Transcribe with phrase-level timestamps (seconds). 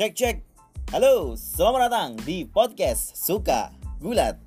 [0.00, 0.36] Cek cek.
[0.96, 3.68] Halo, selamat datang di podcast Suka
[4.00, 4.40] Gulat.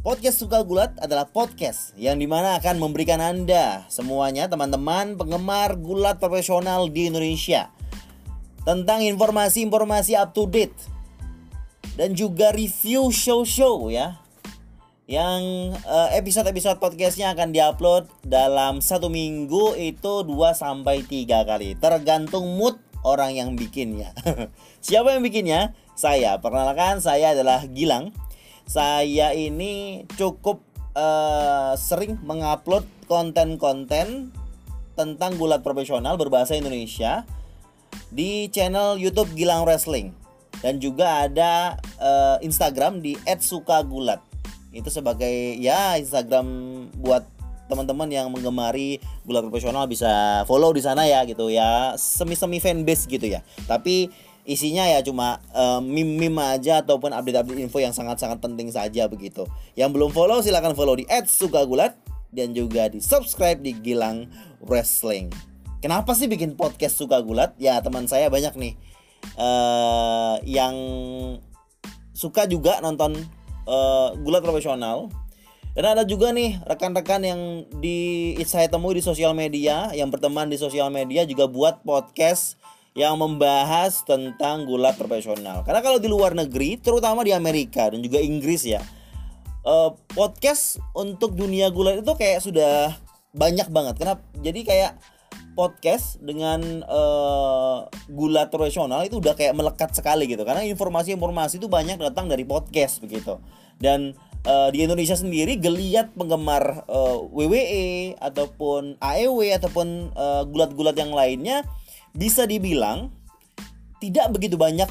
[0.00, 6.16] Podcast Suka Gulat adalah podcast yang di mana akan memberikan Anda semuanya teman-teman penggemar gulat
[6.16, 7.68] profesional di Indonesia
[8.64, 10.80] tentang informasi-informasi up to date
[12.00, 14.16] dan juga review show-show ya
[15.04, 22.56] yang eh, episode-episode podcastnya akan diupload dalam satu minggu itu 2 sampai tiga kali tergantung
[22.56, 24.12] mood orang yang bikinnya.
[24.86, 25.72] Siapa yang bikinnya?
[25.96, 26.40] Saya.
[26.40, 28.12] Perkenalkan saya adalah Gilang.
[28.64, 30.62] Saya ini cukup
[30.94, 34.30] uh, sering mengupload konten-konten
[34.94, 37.26] tentang gulat profesional berbahasa Indonesia
[38.12, 40.14] di channel YouTube Gilang Wrestling
[40.60, 44.20] dan juga ada uh, Instagram di @sukagulat.
[44.70, 46.46] Itu sebagai ya Instagram
[47.00, 47.39] buat
[47.70, 51.94] teman-teman yang menggemari gulat profesional bisa follow di sana ya gitu ya.
[51.94, 53.46] Semi-semi fanbase gitu ya.
[53.70, 54.10] Tapi
[54.42, 59.46] isinya ya cuma uh, meme-meme aja ataupun update-update info yang sangat-sangat penting saja begitu.
[59.78, 61.94] Yang belum follow silahkan follow di @sukagulat
[62.34, 64.26] dan juga di subscribe di Gilang
[64.66, 65.30] Wrestling.
[65.80, 68.74] Kenapa sih bikin podcast suka gulat ya teman saya banyak nih
[69.40, 70.76] uh, yang
[72.12, 73.16] suka juga nonton
[73.64, 75.08] uh, gulat profesional
[75.76, 77.40] dan ada juga nih rekan-rekan yang
[77.78, 82.58] di saya temui di sosial media, yang berteman di sosial media juga buat podcast
[82.98, 85.62] yang membahas tentang gulat profesional.
[85.62, 88.82] Karena kalau di luar negeri, terutama di Amerika dan juga Inggris ya,
[89.62, 92.98] uh, podcast untuk dunia gulat itu kayak sudah
[93.30, 93.94] banyak banget.
[93.94, 94.26] Kenapa?
[94.42, 94.98] Jadi kayak
[95.54, 100.42] podcast dengan uh, gulat profesional itu udah kayak melekat sekali gitu.
[100.42, 103.38] Karena informasi-informasi itu banyak datang dari podcast begitu.
[103.78, 111.12] Dan uh, di Indonesia sendiri geliat penggemar uh, WWE ataupun AEW ataupun uh, gulat-gulat yang
[111.12, 111.66] lainnya
[112.16, 113.12] bisa dibilang
[114.00, 114.88] tidak begitu banyak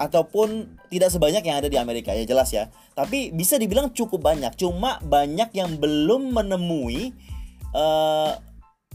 [0.00, 2.70] ataupun tidak sebanyak yang ada di Amerika ya jelas ya.
[2.94, 7.14] Tapi bisa dibilang cukup banyak cuma banyak yang belum menemui
[7.74, 8.38] uh,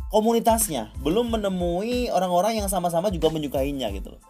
[0.10, 4.22] komunitasnya belum menemui orang-orang yang sama-sama juga menyukainya gitu loh.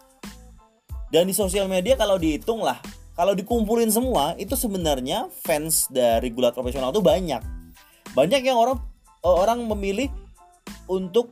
[1.10, 2.78] Dan di sosial media kalau dihitung lah
[3.20, 7.44] kalau dikumpulin semua itu sebenarnya fans dari gulat profesional tuh banyak.
[8.16, 8.80] Banyak yang orang
[9.20, 10.08] orang memilih
[10.88, 11.28] untuk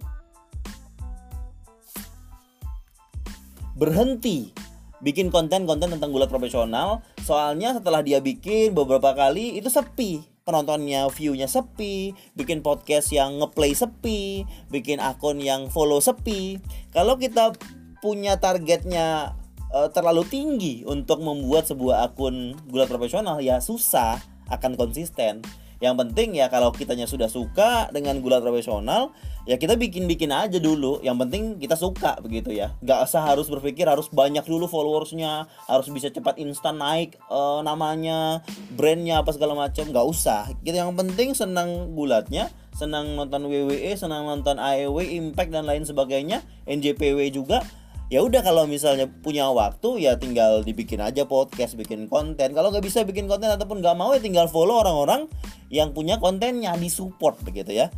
[3.72, 4.52] berhenti
[5.00, 7.00] bikin konten-konten tentang gulat profesional.
[7.24, 10.20] Soalnya setelah dia bikin beberapa kali itu sepi.
[10.44, 12.12] Penontonnya viewnya sepi.
[12.36, 14.44] Bikin podcast yang ngeplay sepi.
[14.68, 16.60] Bikin akun yang follow sepi.
[16.92, 17.56] Kalau kita
[18.04, 19.37] punya targetnya
[19.72, 25.44] uh, terlalu tinggi untuk membuat sebuah akun gulat profesional ya susah akan konsisten.
[25.78, 29.14] Yang penting ya kalau kitanya sudah suka dengan gulat profesional
[29.46, 30.98] ya kita bikin-bikin aja dulu.
[31.06, 32.74] Yang penting kita suka begitu ya.
[32.82, 38.42] Nggak usah harus berpikir harus banyak dulu followersnya harus bisa cepat instan naik uh, namanya
[38.74, 39.86] brandnya apa segala macam.
[39.86, 40.50] Nggak usah.
[40.66, 46.42] Kita yang penting senang gulatnya senang nonton WWE senang nonton AEW Impact dan lain sebagainya.
[46.66, 47.62] NJPW juga
[48.08, 52.56] ya udah kalau misalnya punya waktu ya tinggal dibikin aja podcast bikin konten.
[52.56, 55.28] Kalau nggak bisa bikin konten ataupun nggak mau ya tinggal follow orang-orang
[55.68, 57.92] yang punya kontennya di support begitu ya.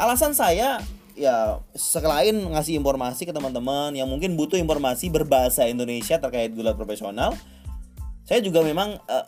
[0.00, 0.80] Alasan saya
[1.12, 7.36] ya selain ngasih informasi ke teman-teman yang mungkin butuh informasi berbahasa Indonesia terkait gulat profesional
[8.24, 9.26] saya juga memang uh,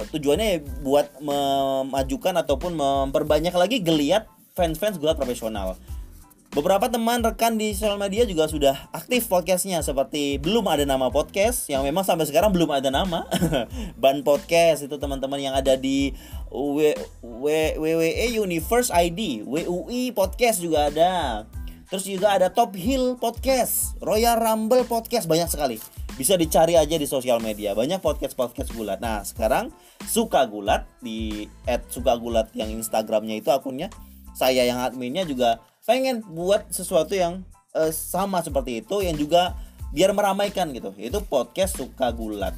[0.00, 5.76] tujuannya buat memajukan ataupun memperbanyak lagi geliat fans-fans gulat profesional
[6.50, 9.86] Beberapa teman rekan di sosial media juga sudah aktif podcastnya.
[9.86, 13.22] Seperti belum ada nama podcast yang memang sampai sekarang belum ada nama.
[14.02, 16.10] Ban podcast itu teman-teman yang ada di
[16.50, 21.46] WWE Universe ID WUI podcast juga ada.
[21.86, 25.78] Terus juga ada Top Hill podcast Royal Rumble podcast banyak sekali.
[26.18, 27.78] Bisa dicari aja di sosial media.
[27.78, 28.98] Banyak podcast podcast gulat.
[28.98, 29.70] Nah sekarang
[30.02, 31.46] suka gulat di
[31.94, 33.86] @sukagulat yang Instagramnya itu akunnya
[34.34, 37.42] saya yang adminnya juga pengen buat sesuatu yang
[37.74, 39.58] uh, sama seperti itu yang juga
[39.90, 40.94] biar meramaikan gitu.
[40.94, 42.54] Itu podcast suka gulat.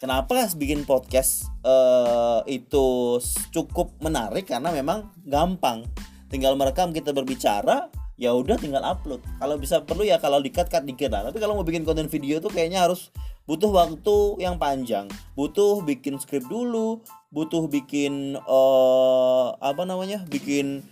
[0.00, 3.20] Kenapa bikin podcast uh, itu
[3.52, 4.48] cukup menarik?
[4.48, 5.84] Karena memang gampang.
[6.32, 9.20] Tinggal merekam kita berbicara ya udah tinggal upload.
[9.40, 11.28] Kalau bisa perlu ya kalau dikat cut dikit lah.
[11.28, 13.12] Tapi kalau mau bikin konten video tuh kayaknya harus
[13.50, 17.02] butuh waktu yang panjang butuh bikin script dulu
[17.34, 20.86] butuh bikin uh, apa namanya bikin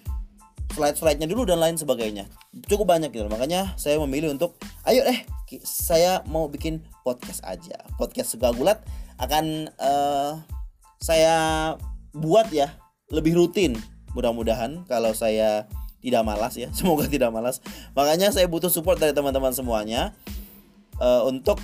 [0.79, 2.31] slide-slide-nya dulu dan lain sebagainya.
[2.71, 3.27] Cukup banyak gitu.
[3.27, 4.55] Makanya saya memilih untuk
[4.87, 5.27] ayo eh
[5.67, 7.83] saya mau bikin podcast aja.
[7.99, 8.85] Podcast Segagulat
[9.19, 10.39] akan uh,
[11.03, 11.75] saya
[12.15, 12.71] buat ya
[13.11, 13.75] lebih rutin.
[14.15, 15.67] Mudah-mudahan kalau saya
[15.99, 16.71] tidak malas ya.
[16.79, 17.59] Semoga tidak malas.
[17.99, 20.15] Makanya saya butuh support dari teman-teman semuanya.
[20.99, 21.63] uh, untuk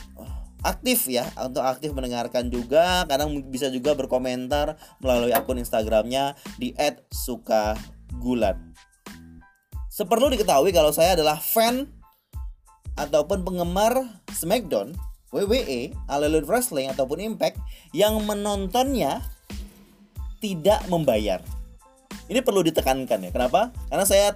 [0.64, 6.72] aktif ya untuk aktif mendengarkan juga kadang bisa juga berkomentar melalui akun Instagramnya di
[7.12, 8.56] @sukagulat.
[9.93, 11.87] Seperlu diketahui kalau saya adalah fan
[12.99, 13.94] ataupun penggemar
[14.34, 14.96] SmackDown,
[15.31, 17.60] WWE, All Elite Wrestling ataupun Impact
[17.94, 19.22] yang menontonnya
[20.43, 21.38] tidak membayar.
[22.26, 23.31] Ini perlu ditekankan ya.
[23.31, 23.70] Kenapa?
[23.93, 24.34] Karena saya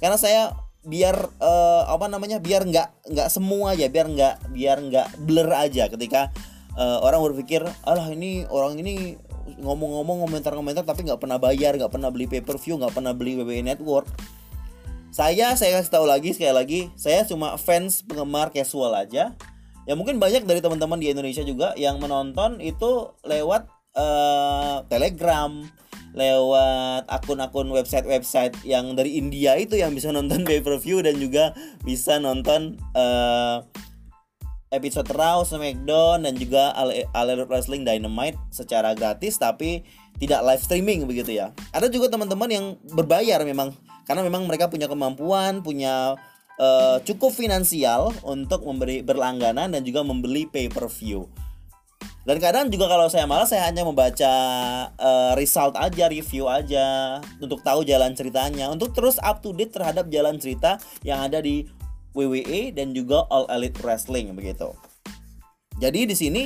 [0.00, 5.08] karena saya biar uh, apa namanya biar nggak nggak semua ya biar nggak biar nggak
[5.26, 6.30] blur aja ketika
[6.78, 9.18] uh, orang berpikir alah ini orang ini
[9.58, 13.34] ngomong-ngomong komentar-komentar tapi nggak pernah bayar nggak pernah beli pay per view nggak pernah beli
[13.38, 14.06] WWE Network.
[15.10, 19.34] Saya saya kasih tahu lagi sekali lagi saya cuma fans penggemar casual aja.
[19.86, 25.62] Ya mungkin banyak dari teman-teman di Indonesia juga yang menonton itu lewat uh, Telegram
[26.16, 31.52] lewat akun-akun website-website yang dari India itu yang bisa nonton pay per view dan juga
[31.84, 33.60] bisa nonton uh,
[34.72, 39.84] episode Raw, SmackDown dan juga All, All Wrestling Dynamite secara gratis tapi
[40.16, 41.52] tidak live streaming begitu ya.
[41.76, 42.66] Ada juga teman-teman yang
[42.96, 43.76] berbayar memang
[44.08, 46.16] karena memang mereka punya kemampuan, punya
[46.56, 51.28] uh, cukup finansial untuk memberi berlangganan dan juga membeli pay per view.
[52.26, 54.32] Dan kadang juga kalau saya malas saya hanya membaca
[54.98, 60.10] uh, result aja, review aja untuk tahu jalan ceritanya, untuk terus up to date terhadap
[60.10, 61.70] jalan cerita yang ada di
[62.18, 64.74] WWE dan juga All Elite Wrestling begitu.
[65.78, 66.42] Jadi di sini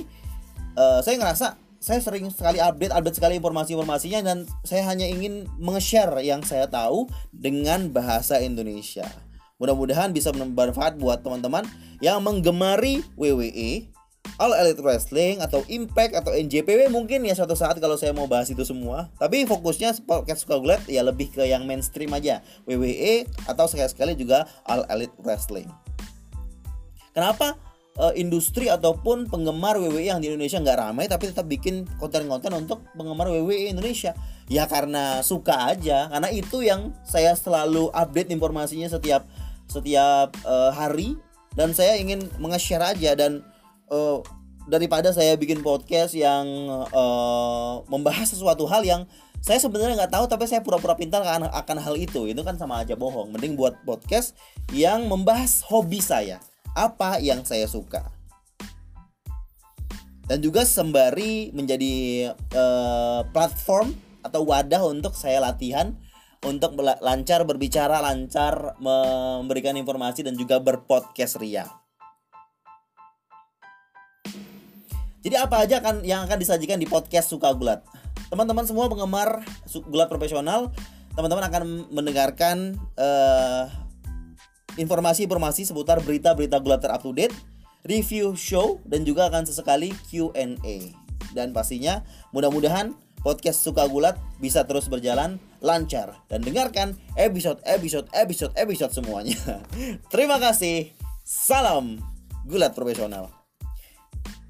[0.76, 6.12] uh, saya ngerasa saya sering sekali update, update sekali informasi-informasinya dan saya hanya ingin meng-share
[6.20, 9.08] yang saya tahu dengan bahasa Indonesia.
[9.56, 11.64] Mudah-mudahan bisa bermanfaat buat teman-teman
[12.04, 13.99] yang menggemari WWE
[14.40, 18.48] All Elite Wrestling atau Impact atau NJPW mungkin ya suatu saat kalau saya mau bahas
[18.48, 19.12] itu semua.
[19.20, 24.48] Tapi fokusnya podcast suka gulat ya lebih ke yang mainstream aja, WWE atau sekali-sekali juga
[24.64, 25.68] All Elite Wrestling.
[27.12, 27.60] Kenapa
[28.00, 32.80] uh, industri ataupun penggemar WWE yang di Indonesia nggak ramai tapi tetap bikin konten-konten untuk
[32.96, 34.16] penggemar WWE Indonesia?
[34.48, 39.28] Ya karena suka aja, karena itu yang saya selalu update informasinya setiap
[39.68, 41.14] setiap uh, hari
[41.54, 43.44] dan saya ingin meng-share aja dan
[43.90, 44.24] uh,
[44.70, 46.46] daripada saya bikin podcast yang
[46.94, 49.02] uh, membahas sesuatu hal yang
[49.40, 52.28] saya sebenarnya nggak tahu tapi saya pura-pura pintar akan akan hal itu.
[52.30, 53.34] Itu kan sama aja bohong.
[53.34, 54.36] Mending buat podcast
[54.70, 56.38] yang membahas hobi saya.
[56.76, 58.06] Apa yang saya suka.
[60.30, 63.90] Dan juga sembari menjadi uh, platform
[64.22, 65.96] atau wadah untuk saya latihan
[66.46, 71.79] untuk lancar berbicara lancar memberikan informasi dan juga berpodcast ria
[75.20, 77.84] Jadi apa aja kan yang akan disajikan di podcast Suka Gulat?
[78.32, 79.44] Teman-teman semua penggemar
[79.84, 80.72] gulat profesional,
[81.12, 81.62] teman-teman akan
[81.92, 83.68] mendengarkan uh,
[84.80, 87.36] informasi-informasi seputar berita-berita gulat terupdate,
[87.84, 90.76] review show dan juga akan sesekali Q&A.
[91.36, 92.00] Dan pastinya
[92.32, 99.36] mudah-mudahan podcast Suka Gulat bisa terus berjalan lancar dan dengarkan episode episode episode episode semuanya.
[100.12, 100.96] Terima kasih.
[101.22, 102.00] Salam
[102.48, 103.39] gulat profesional.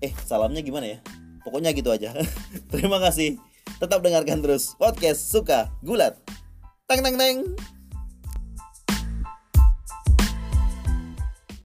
[0.00, 0.98] Eh, salamnya gimana ya?
[1.44, 2.16] Pokoknya gitu aja.
[2.72, 3.36] Terima kasih.
[3.76, 6.16] Tetap dengarkan terus podcast Suka Gulat.
[6.88, 7.36] Teng teng teng.